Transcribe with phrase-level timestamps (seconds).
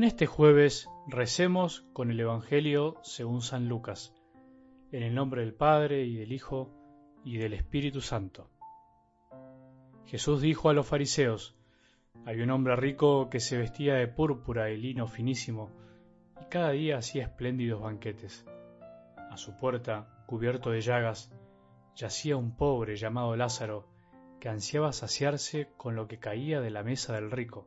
[0.00, 4.14] En este jueves recemos con el Evangelio según San Lucas,
[4.92, 6.70] en el nombre del Padre y del Hijo
[7.22, 8.48] y del Espíritu Santo.
[10.06, 11.54] Jesús dijo a los fariseos,
[12.24, 15.70] hay un hombre rico que se vestía de púrpura y lino finísimo,
[16.40, 18.46] y cada día hacía espléndidos banquetes.
[19.30, 21.30] A su puerta, cubierto de llagas,
[21.94, 23.86] yacía un pobre llamado Lázaro,
[24.40, 27.66] que ansiaba saciarse con lo que caía de la mesa del rico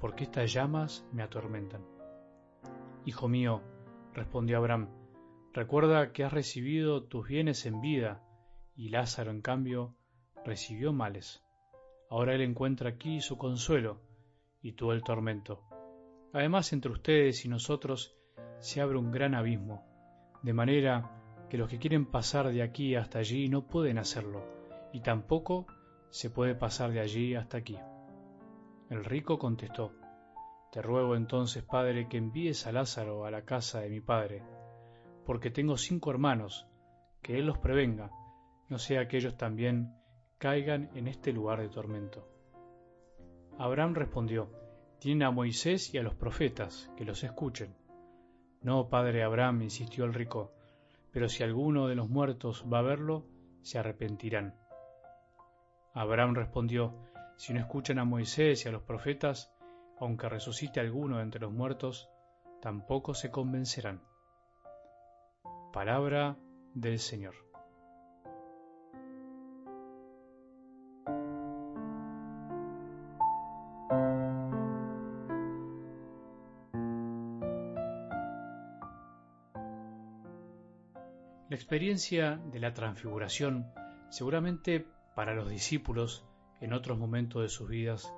[0.00, 1.84] porque estas llamas me atormentan.
[3.04, 3.62] Hijo mío,
[4.14, 4.88] respondió Abraham,
[5.52, 8.22] recuerda que has recibido tus bienes en vida,
[8.76, 9.94] y Lázaro, en cambio,
[10.44, 11.44] recibió males.
[12.08, 14.00] Ahora él encuentra aquí su consuelo,
[14.62, 15.62] y tú el tormento.
[16.32, 18.16] Además, entre ustedes y nosotros
[18.58, 19.84] se abre un gran abismo,
[20.42, 21.10] de manera
[21.48, 24.44] que los que quieren pasar de aquí hasta allí no pueden hacerlo,
[24.92, 25.66] y tampoco
[26.10, 27.76] se puede pasar de allí hasta aquí.
[28.90, 29.92] El rico contestó,
[30.72, 34.42] Te ruego entonces, Padre, que envíes a Lázaro a la casa de mi Padre,
[35.24, 36.66] porque tengo cinco hermanos,
[37.22, 38.10] que él los prevenga,
[38.68, 39.94] no sea que ellos también
[40.38, 42.26] caigan en este lugar de tormento.
[43.58, 44.50] Abraham respondió,
[44.98, 47.76] Tienen a Moisés y a los profetas, que los escuchen.
[48.60, 50.50] No, padre Abraham, insistió el rico,
[51.12, 53.24] pero si alguno de los muertos va a verlo,
[53.62, 54.56] se arrepentirán.
[55.94, 57.09] Abraham respondió,
[57.40, 59.50] si no escuchan a Moisés y a los profetas,
[59.98, 62.10] aunque resucite alguno entre los muertos,
[62.60, 64.02] tampoco se convencerán.
[65.72, 66.36] Palabra
[66.74, 67.34] del Señor.
[81.48, 83.72] La experiencia de la transfiguración
[84.10, 84.86] seguramente
[85.16, 86.26] para los discípulos
[86.60, 88.12] en otros momentos de sus vidas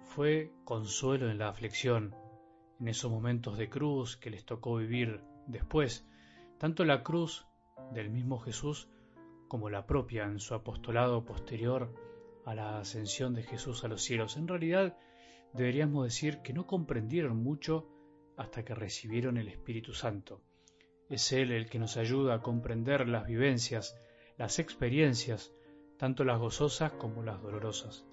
[0.00, 2.14] fue consuelo en la aflicción,
[2.80, 6.06] en esos momentos de cruz que les tocó vivir después,
[6.58, 7.46] tanto la cruz
[7.92, 8.88] del mismo Jesús
[9.48, 11.94] como la propia en su apostolado posterior
[12.44, 14.36] a la ascensión de Jesús a los cielos.
[14.36, 14.96] En realidad,
[15.54, 17.88] deberíamos decir que no comprendieron mucho
[18.36, 20.42] hasta que recibieron el Espíritu Santo.
[21.08, 23.98] Es Él el que nos ayuda a comprender las vivencias,
[24.36, 25.52] las experiencias
[25.98, 28.06] tanto las gozosas como las dolorosas.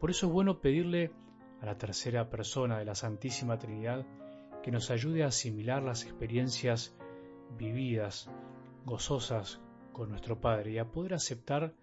[0.00, 1.12] Por eso es bueno pedirle
[1.60, 4.06] a la tercera persona de la Santísima Trinidad
[4.62, 6.96] que nos ayude a asimilar las experiencias
[7.58, 8.30] vividas,
[8.84, 9.60] gozosas
[9.92, 11.74] con nuestro Padre y a poder aceptar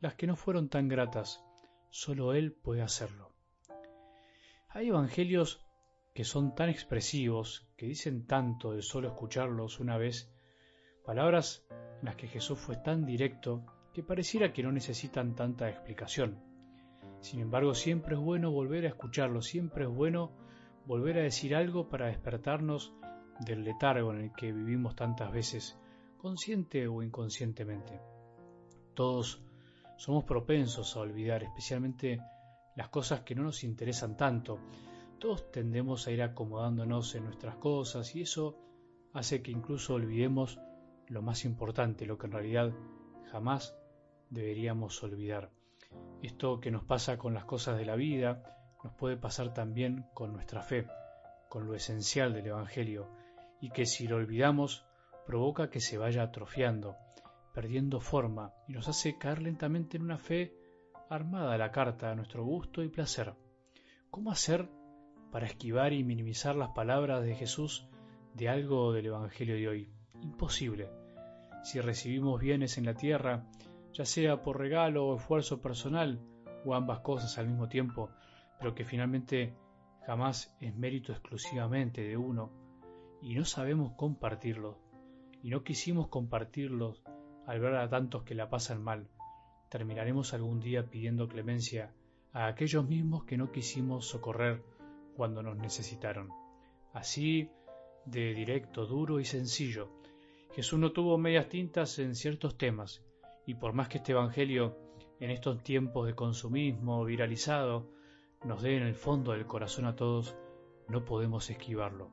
[0.00, 1.44] las que no fueron tan gratas.
[1.90, 3.32] Solo Él puede hacerlo.
[4.68, 5.64] Hay evangelios
[6.14, 10.32] que son tan expresivos, que dicen tanto de solo escucharlos una vez,
[11.04, 16.40] palabras en las que Jesús fue tan directo que pareciera que no necesitan tanta explicación.
[17.20, 20.32] Sin embargo, siempre es bueno volver a escucharlo, siempre es bueno
[20.84, 22.92] volver a decir algo para despertarnos
[23.46, 25.78] del letargo en el que vivimos tantas veces,
[26.18, 28.00] consciente o inconscientemente.
[28.94, 29.40] Todos
[29.96, 32.20] somos propensos a olvidar, especialmente
[32.74, 34.58] las cosas que no nos interesan tanto.
[35.20, 38.58] Todos tendemos a ir acomodándonos en nuestras cosas y eso
[39.12, 40.58] hace que incluso olvidemos
[41.06, 42.72] lo más importante, lo que en realidad
[43.30, 43.76] jamás
[44.30, 45.50] deberíamos olvidar.
[46.22, 48.42] Esto que nos pasa con las cosas de la vida
[48.82, 50.86] nos puede pasar también con nuestra fe,
[51.48, 53.08] con lo esencial del Evangelio,
[53.60, 54.84] y que si lo olvidamos
[55.26, 56.96] provoca que se vaya atrofiando,
[57.54, 60.54] perdiendo forma, y nos hace caer lentamente en una fe
[61.08, 63.34] armada a la carta a nuestro gusto y placer.
[64.10, 64.68] ¿Cómo hacer
[65.30, 67.88] para esquivar y minimizar las palabras de Jesús
[68.34, 69.88] de algo del Evangelio de hoy?
[70.20, 70.90] Imposible.
[71.62, 73.46] Si recibimos bienes en la tierra
[73.94, 76.20] ya sea por regalo o esfuerzo personal,
[76.64, 78.10] o ambas cosas al mismo tiempo,
[78.58, 79.54] pero que finalmente
[80.04, 82.50] jamás es mérito exclusivamente de uno,
[83.22, 84.78] y no sabemos compartirlo,
[85.42, 87.02] y no quisimos compartirlos
[87.46, 89.08] al ver a tantos que la pasan mal,
[89.68, 91.92] terminaremos algún día pidiendo clemencia
[92.32, 94.62] a aquellos mismos que no quisimos socorrer
[95.16, 96.30] cuando nos necesitaron.
[96.92, 97.48] Así,
[98.06, 99.88] de directo, duro y sencillo,
[100.54, 103.04] Jesús no tuvo medias tintas en ciertos temas,
[103.46, 104.76] y por más que este Evangelio
[105.20, 107.90] en estos tiempos de consumismo viralizado
[108.44, 110.36] nos dé en el fondo del corazón a todos,
[110.88, 112.10] no podemos esquivarlo.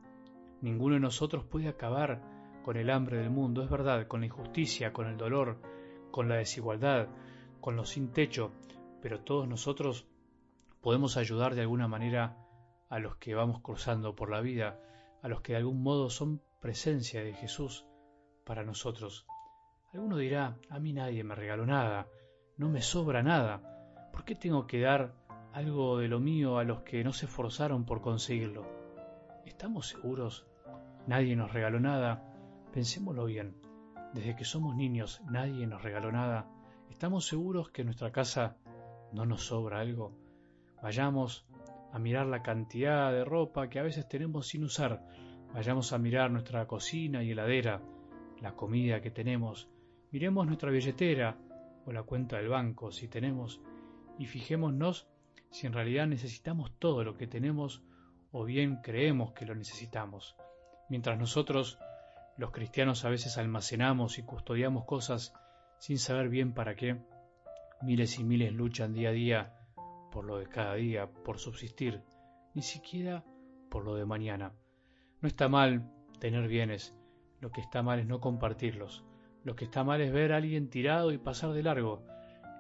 [0.62, 2.22] Ninguno de nosotros puede acabar
[2.64, 5.58] con el hambre del mundo, es verdad, con la injusticia, con el dolor,
[6.12, 7.08] con la desigualdad,
[7.60, 8.52] con los sin techo,
[9.02, 10.08] pero todos nosotros
[10.80, 12.38] podemos ayudar de alguna manera
[12.90, 14.80] a los que vamos cruzando por la vida,
[15.22, 17.86] a los que de algún modo son presencia de Jesús
[18.46, 19.26] para nosotros.
[19.94, 22.08] Alguno dirá, a mí nadie me regaló nada,
[22.58, 25.14] no me sobra nada, ¿por qué tengo que dar
[25.52, 28.66] algo de lo mío a los que no se esforzaron por conseguirlo?
[29.46, 30.48] ¿Estamos seguros?
[31.08, 32.24] Nadie nos regaló nada.
[32.74, 33.56] Pensémoslo bien.
[34.14, 36.48] Desde que somos niños nadie nos regaló nada.
[36.90, 38.58] ¿Estamos seguros que en nuestra casa
[39.12, 40.14] no nos sobra algo?
[40.82, 41.46] Vayamos
[41.92, 45.06] a mirar la cantidad de ropa que a veces tenemos sin usar.
[45.54, 47.82] Vayamos a mirar nuestra cocina y heladera,
[48.40, 49.70] la comida que tenemos.
[50.12, 51.38] Miremos nuestra billetera
[51.86, 53.62] o la cuenta del banco si tenemos
[54.20, 55.08] y fijémonos
[55.52, 57.82] si en realidad necesitamos todo lo que tenemos
[58.32, 60.36] o bien creemos que lo necesitamos.
[60.90, 61.80] Mientras nosotros,
[62.38, 65.34] los cristianos, a veces almacenamos y custodiamos cosas
[65.80, 66.98] sin saber bien para qué,
[67.82, 69.58] miles y miles luchan día a día
[70.12, 72.04] por lo de cada día, por subsistir,
[72.54, 73.24] ni siquiera
[73.70, 74.54] por lo de mañana.
[75.22, 76.94] No está mal tener bienes,
[77.40, 79.06] lo que está mal es no compartirlos,
[79.44, 82.04] lo que está mal es ver a alguien tirado y pasar de largo,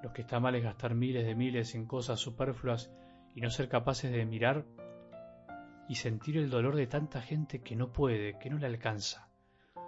[0.02, 2.92] lo que está mal es gastar miles de miles en cosas superfluas
[3.36, 4.66] y no ser capaces de mirar
[5.88, 9.30] y sentir el dolor de tanta gente que no puede, que no le alcanza.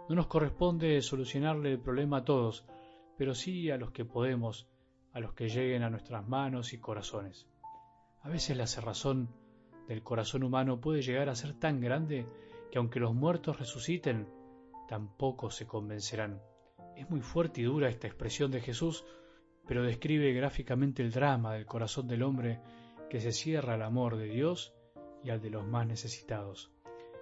[0.10, 2.66] No nos corresponde solucionarle el problema a todos,
[3.18, 4.68] pero sí a los que podemos,
[5.13, 7.48] a los que lleguen a nuestras manos y corazones.
[8.22, 9.30] A veces la cerrazón
[9.88, 12.28] del corazón humano puede llegar a ser tan grande
[12.72, 14.28] que aunque los muertos resuciten,
[14.88, 16.42] tampoco se convencerán.
[16.95, 19.06] Es muy fuerte y dura esta expresión de Jesús,
[19.68, 22.60] pero describe gráficamente el drama del corazón del hombre
[23.10, 24.74] que se cierra al amor de Dios
[25.24, 26.72] y al de los más necesitados.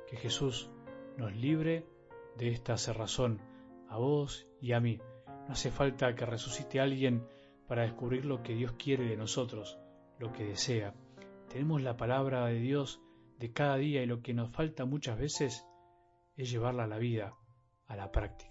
[0.07, 0.69] Que Jesús
[1.17, 1.85] nos libre
[2.37, 3.39] de esta cerrazón,
[3.89, 4.99] a vos y a mí.
[5.47, 7.27] No hace falta que resucite alguien
[7.67, 9.77] para descubrir lo que Dios quiere de nosotros
[10.21, 10.93] lo que desea.
[11.49, 13.01] Tenemos la palabra de Dios
[13.39, 15.65] de cada día y lo que nos falta muchas veces
[16.37, 17.33] es llevarla a la vida,
[17.87, 18.50] a la práctica.